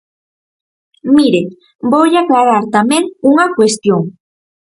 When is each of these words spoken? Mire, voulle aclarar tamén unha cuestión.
Mire, 1.15 1.41
voulle 1.91 2.17
aclarar 2.21 2.63
tamén 2.77 3.03
unha 3.31 3.45
cuestión. 3.57 4.01